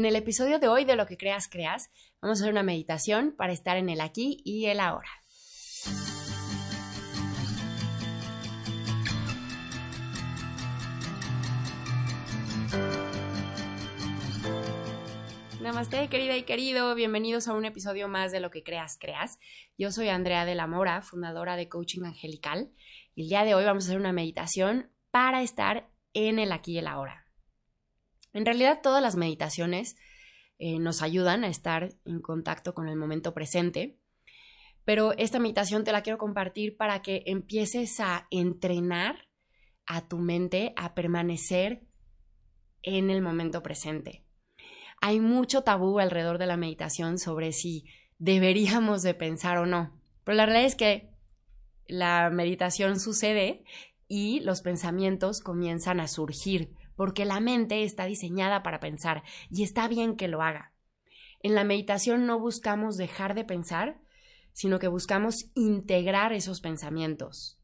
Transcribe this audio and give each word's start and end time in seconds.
En 0.00 0.06
el 0.06 0.16
episodio 0.16 0.58
de 0.58 0.66
hoy 0.66 0.86
de 0.86 0.96
Lo 0.96 1.04
que 1.04 1.18
creas, 1.18 1.46
creas, 1.46 1.90
vamos 2.22 2.38
a 2.38 2.44
hacer 2.44 2.52
una 2.52 2.62
meditación 2.62 3.34
para 3.36 3.52
estar 3.52 3.76
en 3.76 3.90
el 3.90 4.00
aquí 4.00 4.40
y 4.46 4.64
el 4.64 4.80
ahora. 4.80 5.10
Namaste, 15.60 16.08
querida 16.08 16.34
y 16.38 16.44
querido. 16.44 16.94
Bienvenidos 16.94 17.46
a 17.46 17.52
un 17.52 17.66
episodio 17.66 18.08
más 18.08 18.32
de 18.32 18.40
Lo 18.40 18.50
que 18.50 18.62
creas, 18.62 18.96
creas. 18.98 19.38
Yo 19.76 19.92
soy 19.92 20.08
Andrea 20.08 20.46
de 20.46 20.54
la 20.54 20.66
Mora, 20.66 21.02
fundadora 21.02 21.56
de 21.56 21.68
Coaching 21.68 22.04
Angelical, 22.04 22.72
y 23.14 23.24
el 23.24 23.28
día 23.28 23.44
de 23.44 23.54
hoy 23.54 23.66
vamos 23.66 23.84
a 23.84 23.88
hacer 23.88 24.00
una 24.00 24.14
meditación 24.14 24.90
para 25.10 25.42
estar 25.42 25.90
en 26.14 26.38
el 26.38 26.52
aquí 26.52 26.72
y 26.72 26.78
el 26.78 26.86
ahora. 26.86 27.19
En 28.32 28.44
realidad, 28.46 28.80
todas 28.82 29.02
las 29.02 29.16
meditaciones 29.16 29.96
eh, 30.58 30.78
nos 30.78 31.02
ayudan 31.02 31.44
a 31.44 31.48
estar 31.48 31.94
en 32.04 32.20
contacto 32.20 32.74
con 32.74 32.88
el 32.88 32.96
momento 32.96 33.34
presente, 33.34 33.98
pero 34.84 35.12
esta 35.18 35.38
meditación 35.38 35.84
te 35.84 35.92
la 35.92 36.02
quiero 36.02 36.18
compartir 36.18 36.76
para 36.76 37.02
que 37.02 37.22
empieces 37.26 38.00
a 38.00 38.26
entrenar 38.30 39.28
a 39.86 40.08
tu 40.08 40.18
mente 40.18 40.72
a 40.76 40.94
permanecer 40.94 41.82
en 42.82 43.10
el 43.10 43.22
momento 43.22 43.62
presente 43.62 44.24
hay 45.00 45.20
mucho 45.20 45.62
tabú 45.62 45.98
alrededor 45.98 46.38
de 46.38 46.46
la 46.46 46.56
meditación 46.56 47.18
sobre 47.18 47.52
si 47.52 47.86
deberíamos 48.18 49.02
de 49.02 49.14
pensar 49.14 49.56
o 49.58 49.66
no. 49.66 49.98
Pero 50.24 50.36
la 50.36 50.46
realidad 50.46 50.66
es 50.66 50.74
que 50.74 51.10
la 51.86 52.30
meditación 52.30 53.00
sucede 53.00 53.64
y 54.06 54.40
los 54.40 54.60
pensamientos 54.60 55.40
comienzan 55.40 56.00
a 56.00 56.08
surgir, 56.08 56.74
porque 57.00 57.24
la 57.24 57.40
mente 57.40 57.82
está 57.82 58.04
diseñada 58.04 58.62
para 58.62 58.78
pensar 58.78 59.22
y 59.48 59.62
está 59.62 59.88
bien 59.88 60.16
que 60.16 60.28
lo 60.28 60.42
haga. 60.42 60.74
En 61.42 61.54
la 61.54 61.64
meditación 61.64 62.26
no 62.26 62.38
buscamos 62.38 62.98
dejar 62.98 63.34
de 63.34 63.42
pensar, 63.42 64.02
sino 64.52 64.78
que 64.78 64.86
buscamos 64.86 65.50
integrar 65.54 66.34
esos 66.34 66.60
pensamientos, 66.60 67.58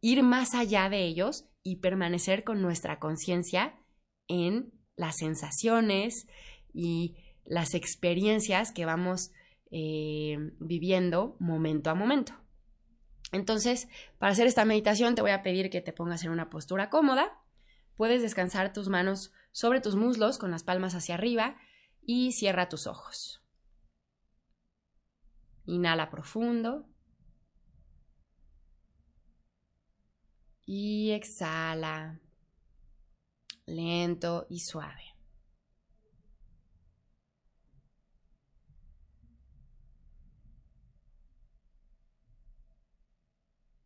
ir 0.00 0.22
más 0.22 0.54
allá 0.54 0.88
de 0.88 1.04
ellos 1.04 1.48
y 1.64 1.80
permanecer 1.80 2.44
con 2.44 2.62
nuestra 2.62 3.00
conciencia 3.00 3.74
en 4.28 4.72
las 4.94 5.16
sensaciones, 5.16 6.28
y 6.72 7.16
las 7.44 7.74
experiencias 7.74 8.70
que 8.70 8.84
vamos 8.84 9.32
eh, 9.72 10.36
viviendo 10.60 11.34
momento 11.40 11.90
a 11.90 11.96
momento. 11.96 12.34
Entonces, 13.32 13.88
para 14.20 14.30
hacer 14.30 14.46
esta 14.46 14.64
meditación 14.64 15.16
te 15.16 15.22
voy 15.22 15.32
a 15.32 15.42
pedir 15.42 15.70
que 15.70 15.80
te 15.80 15.92
pongas 15.92 16.22
en 16.22 16.30
una 16.30 16.50
postura 16.50 16.88
cómoda. 16.88 17.36
Puedes 18.00 18.22
descansar 18.22 18.72
tus 18.72 18.88
manos 18.88 19.30
sobre 19.52 19.82
tus 19.82 19.94
muslos 19.94 20.38
con 20.38 20.50
las 20.50 20.64
palmas 20.64 20.94
hacia 20.94 21.16
arriba 21.16 21.58
y 22.00 22.32
cierra 22.32 22.70
tus 22.70 22.86
ojos. 22.86 23.44
Inhala 25.66 26.08
profundo. 26.08 26.88
Y 30.64 31.10
exhala 31.10 32.22
lento 33.66 34.46
y 34.48 34.60
suave. 34.60 35.04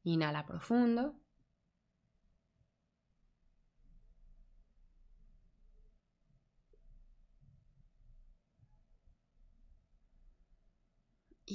Inhala 0.04 0.46
profundo. 0.46 1.23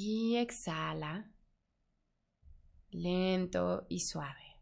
Y 0.02 0.38
exhala 0.38 1.30
lento 2.92 3.86
y 3.90 4.00
suave. 4.00 4.62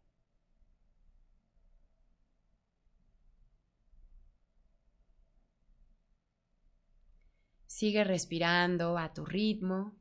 Sigue 7.68 8.02
respirando 8.02 8.98
a 8.98 9.14
tu 9.14 9.24
ritmo. 9.24 9.96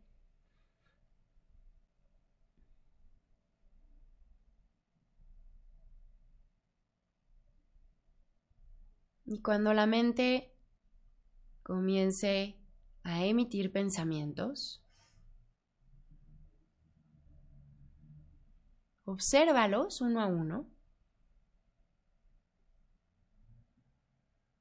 Y 9.28 9.44
cuando 9.44 9.76
la 9.76 9.86
mente 9.86 10.52
comience 11.62 12.58
a 13.04 13.24
emitir 13.24 13.72
pensamientos, 13.72 14.82
obsérvalos 19.08 20.02
uno 20.02 20.22
a 20.22 20.26
uno 20.26 20.70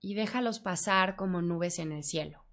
y 0.00 0.14
déjalos 0.14 0.60
pasar 0.60 1.16
como 1.16 1.42
nubes 1.42 1.80
en 1.80 1.90
el 1.90 2.04
cielo. 2.04 2.44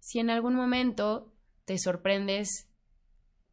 Si 0.00 0.18
en 0.18 0.28
algún 0.28 0.56
momento 0.56 1.32
te 1.64 1.78
sorprendes 1.78 2.68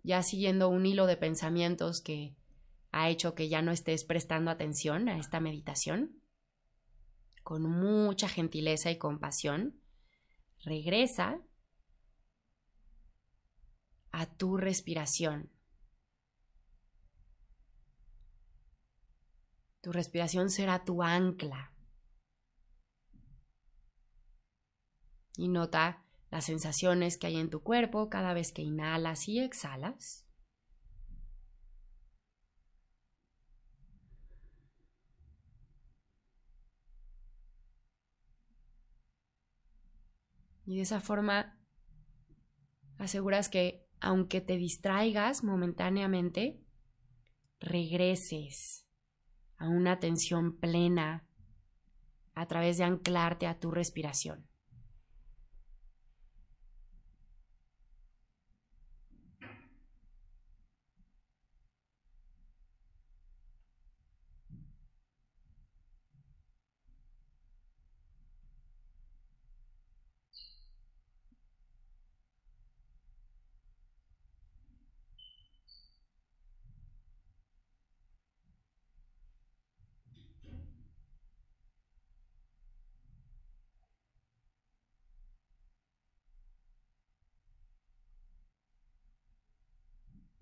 ya 0.02 0.24
siguiendo 0.24 0.70
un 0.70 0.88
hilo 0.88 1.06
de 1.06 1.18
pensamientos 1.18 2.02
que 2.02 2.36
ha 2.92 3.10
hecho 3.10 3.36
que 3.36 3.48
ya 3.48 3.62
no 3.62 3.72
estés 3.72 4.06
prestando 4.06 4.50
atención 4.50 5.08
a 5.08 5.20
esta 5.20 5.40
meditación, 5.40 6.20
con 7.44 7.62
mucha 7.70 8.28
gentileza 8.28 8.90
y 8.90 8.98
compasión, 8.98 9.79
regresa 10.64 11.42
a 14.12 14.26
tu 14.26 14.58
respiración. 14.58 15.52
Tu 19.82 19.92
respiración 19.92 20.50
será 20.50 20.84
tu 20.84 21.02
ancla. 21.02 21.74
Y 25.38 25.48
nota 25.48 26.06
las 26.30 26.46
sensaciones 26.46 27.18
que 27.18 27.28
hay 27.28 27.38
en 27.38 27.50
tu 27.50 27.64
cuerpo 27.64 28.10
cada 28.10 28.34
vez 28.34 28.52
que 28.52 28.62
inhalas 28.62 29.28
y 29.30 29.40
exhalas. 29.40 30.29
Y 40.70 40.76
de 40.76 40.84
esa 40.84 41.02
forma 41.02 41.58
aseguras 43.00 43.50
que 43.50 43.88
aunque 44.00 44.40
te 44.40 44.56
distraigas 44.56 45.44
momentáneamente, 45.44 46.62
regreses 47.60 48.86
a 49.58 49.68
una 49.68 49.94
atención 49.94 50.60
plena 50.60 51.28
a 52.36 52.48
través 52.48 52.78
de 52.78 52.84
anclarte 52.84 53.48
a 53.48 53.60
tu 53.60 53.72
respiración. 53.72 54.48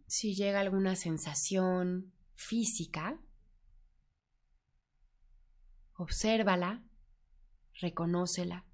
Si 0.07 0.33
llega 0.33 0.61
alguna 0.61 0.95
sensación 0.95 2.13
física, 2.35 3.19
obsérvala, 5.95 6.83
reconócela, 7.81 8.65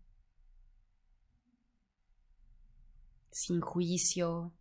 sin 3.32 3.62
juicio, 3.62 4.54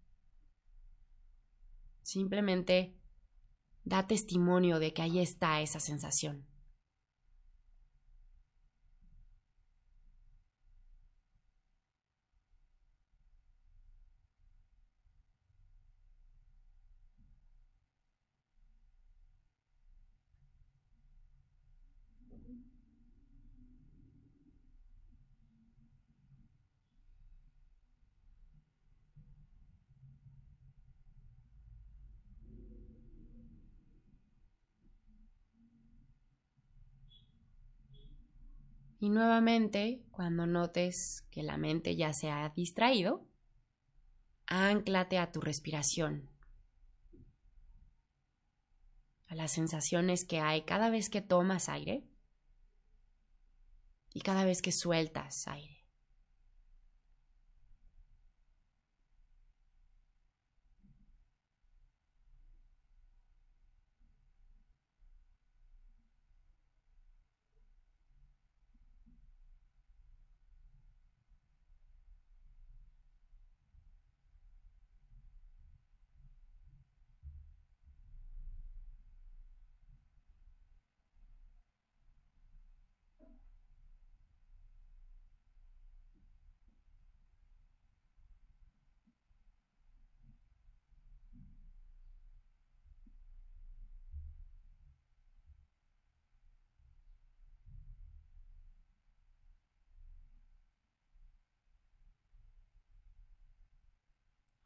simplemente 2.03 2.97
da 3.85 4.07
testimonio 4.07 4.79
de 4.79 4.95
que 4.95 5.03
ahí 5.03 5.19
está 5.19 5.61
esa 5.61 5.79
sensación. 5.81 6.52
Y 39.03 39.09
nuevamente, 39.09 40.01
cuando 40.13 40.47
notes 40.47 41.27
que 41.33 41.43
la 41.43 41.57
mente 41.57 41.97
ya 41.97 42.13
se 42.13 42.31
ha 42.31 42.49
distraído, 42.51 43.27
anclate 44.47 45.19
a 45.19 45.33
tu 45.33 45.41
respiración, 45.41 46.31
a 49.27 49.35
las 49.35 49.51
sensaciones 49.51 50.25
que 50.25 50.39
hay 50.39 50.63
cada 50.63 50.89
vez 50.89 51.11
que 51.11 51.21
tomas 51.21 51.69
aire 51.69 52.05
y 54.15 54.21
cada 54.21 54.45
vez 54.45 54.63
que 54.63 54.73
sueltas 54.73 55.49
aire. 55.49 55.82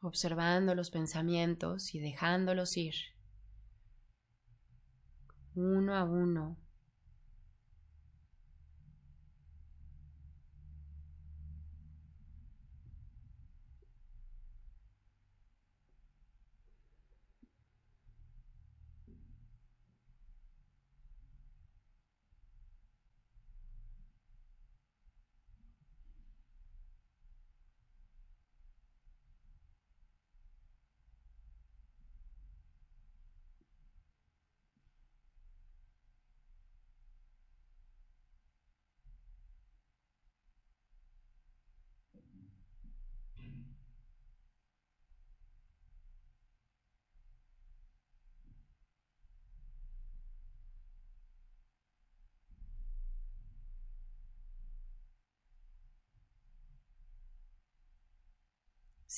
Observando 0.06 0.74
los 0.74 0.90
pensamientos 0.90 1.94
y 1.94 1.98
dejándolos 1.98 2.76
ir, 2.76 2.94
uno 5.54 5.96
a 5.96 6.04
uno, 6.04 6.56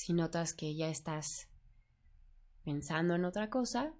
Si 0.01 0.13
notas 0.13 0.53
que 0.53 0.75
ya 0.75 0.87
estás 0.87 1.49
pensando 2.63 3.15
en 3.15 3.25
otra 3.25 3.49
cosa, 3.49 3.93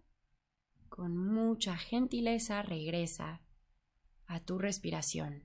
con 0.88 1.18
mucha 1.18 1.76
gentileza 1.76 2.62
regresa 2.62 3.42
a 4.26 4.40
tu 4.40 4.60
respiración. 4.60 5.44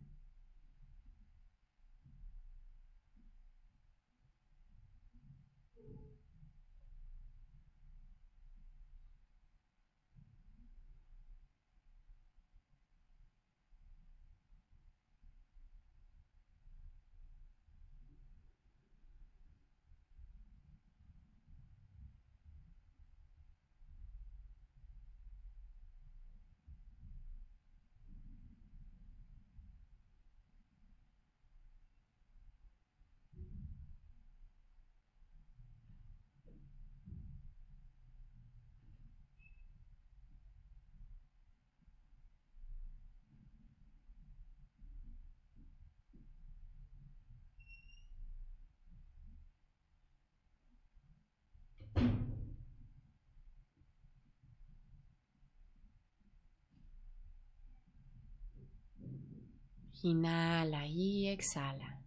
Inhala 60.04 60.86
y 60.86 61.28
exhala. 61.28 62.03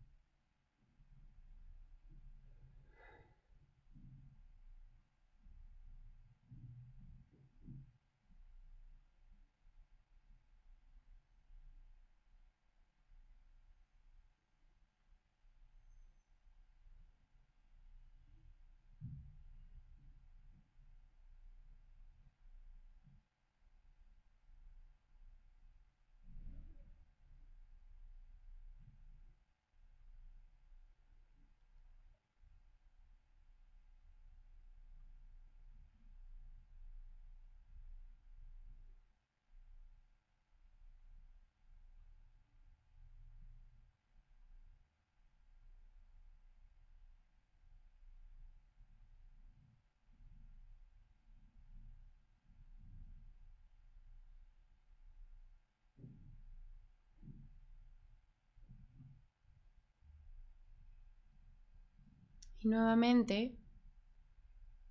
Y 62.68 62.70
nuevamente, 62.70 63.58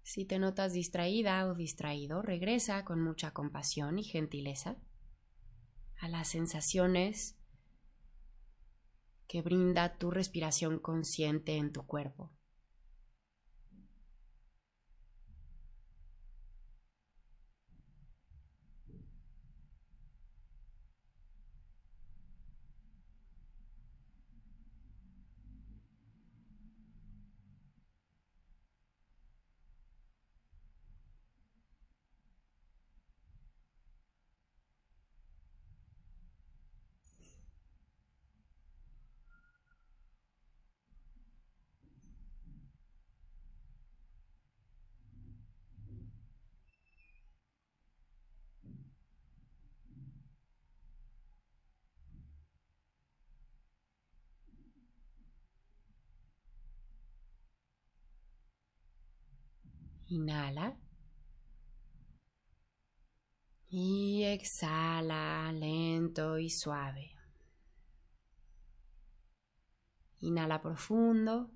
si 0.02 0.24
te 0.24 0.38
notas 0.38 0.72
distraída 0.72 1.46
o 1.46 1.54
distraído, 1.54 2.22
regresa 2.22 2.86
con 2.86 3.02
mucha 3.02 3.32
compasión 3.32 3.98
y 3.98 4.02
gentileza 4.02 4.78
a 5.98 6.08
las 6.08 6.28
sensaciones 6.28 7.38
que 9.28 9.42
brinda 9.42 9.98
tu 9.98 10.10
respiración 10.10 10.78
consciente 10.78 11.58
en 11.58 11.70
tu 11.70 11.84
cuerpo. 11.84 12.32
Inhala. 60.08 60.78
Y 63.68 64.22
exhala 64.24 65.52
lento 65.52 66.38
y 66.38 66.50
suave. 66.50 67.12
Inhala 70.20 70.60
profundo. 70.62 71.50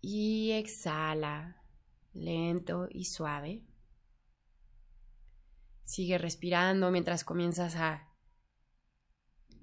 Y 0.00 0.52
exhala 0.52 1.62
lento 2.12 2.88
y 2.90 3.04
suave. 3.04 3.64
Sigue 5.84 6.18
respirando 6.18 6.90
mientras 6.90 7.24
comienzas 7.24 7.76
a 7.76 8.07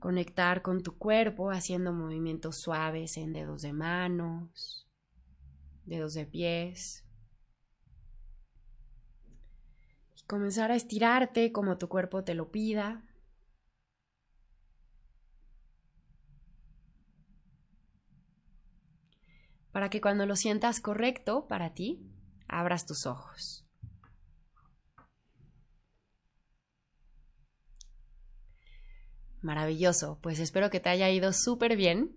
conectar 0.05 0.61
con 0.61 0.83
tu 0.83 0.99
cuerpo 0.99 1.49
haciendo 1.49 1.91
movimientos 1.91 2.57
suaves 2.57 3.17
en 3.17 3.33
dedos 3.33 3.63
de 3.63 3.73
manos, 3.73 4.87
dedos 5.83 6.13
de 6.13 6.27
pies. 6.27 7.03
Y 10.15 10.21
comenzar 10.27 10.69
a 10.69 10.75
estirarte 10.75 11.51
como 11.51 11.79
tu 11.79 11.89
cuerpo 11.89 12.23
te 12.23 12.35
lo 12.35 12.51
pida. 12.51 13.03
Para 19.71 19.89
que 19.89 20.01
cuando 20.01 20.27
lo 20.27 20.35
sientas 20.35 20.81
correcto 20.81 21.47
para 21.47 21.73
ti, 21.73 22.07
abras 22.47 22.85
tus 22.85 23.07
ojos. 23.07 23.64
Maravilloso, 29.45 30.17
pues 30.23 30.39
espero 30.39 30.71
que 30.71 30.79
te 30.79 30.89
haya 30.89 31.07
ido 31.11 31.31
súper 31.31 31.75
bien. 31.77 32.15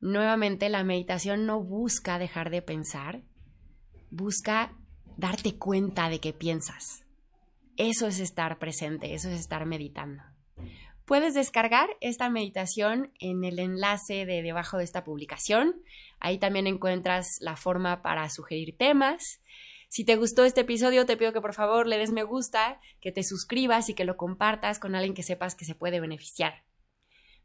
Nuevamente, 0.00 0.68
la 0.68 0.82
meditación 0.82 1.46
no 1.46 1.62
busca 1.62 2.18
dejar 2.18 2.50
de 2.50 2.62
pensar, 2.62 3.22
busca 4.10 4.76
darte 5.16 5.56
cuenta 5.56 6.08
de 6.08 6.18
que 6.18 6.32
piensas. 6.32 7.04
Eso 7.76 8.08
es 8.08 8.18
estar 8.18 8.58
presente, 8.58 9.14
eso 9.14 9.28
es 9.28 9.38
estar 9.38 9.66
meditando. 9.66 10.24
Puedes 11.04 11.34
descargar 11.34 11.90
esta 12.00 12.28
meditación 12.28 13.12
en 13.20 13.44
el 13.44 13.60
enlace 13.60 14.26
de 14.26 14.42
debajo 14.42 14.78
de 14.78 14.84
esta 14.84 15.04
publicación. 15.04 15.80
Ahí 16.18 16.38
también 16.38 16.66
encuentras 16.66 17.38
la 17.40 17.54
forma 17.54 18.02
para 18.02 18.28
sugerir 18.30 18.76
temas 18.76 19.40
si 19.88 20.04
te 20.04 20.16
gustó 20.16 20.44
este 20.44 20.60
episodio, 20.60 21.06
te 21.06 21.16
pido 21.16 21.32
que 21.32 21.40
por 21.40 21.54
favor 21.54 21.86
le 21.86 21.96
des 21.96 22.12
me 22.12 22.22
gusta, 22.22 22.80
que 23.00 23.10
te 23.10 23.22
suscribas 23.22 23.88
y 23.88 23.94
que 23.94 24.04
lo 24.04 24.16
compartas 24.16 24.78
con 24.78 24.94
alguien 24.94 25.14
que 25.14 25.22
sepas 25.22 25.54
que 25.54 25.64
se 25.64 25.74
puede 25.74 26.00
beneficiar. 26.00 26.64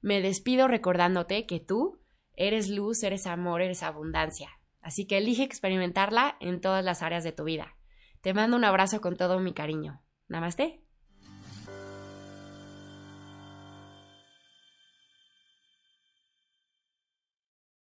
Me 0.02 0.22
despido 0.22 0.68
recordándote 0.68 1.46
que 1.46 1.62
tú 1.62 2.02
eres 2.36 2.70
luz, 2.70 3.02
eres 3.04 3.28
amor, 3.28 3.62
eres 3.62 3.82
abundancia. 3.82 4.50
Así 4.82 5.08
que 5.08 5.18
elige 5.18 5.44
experimentarla 5.44 6.36
en 6.42 6.60
todas 6.60 6.84
las 6.84 7.02
áreas 7.02 7.24
de 7.24 7.32
tu 7.32 7.46
vida. 7.46 7.78
Te 8.22 8.34
mando 8.34 8.58
un 8.58 8.66
abrazo 8.66 9.00
con 9.00 9.16
todo 9.16 9.40
mi 9.40 9.54
cariño. 9.54 10.04
Namaste. 10.28 10.83